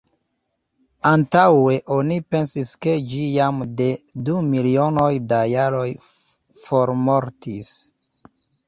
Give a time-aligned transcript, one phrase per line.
[1.09, 3.91] Antaŭe oni pensis ke ĝi jam de
[4.31, 5.89] du milionoj da jaroj
[6.65, 7.75] formortis.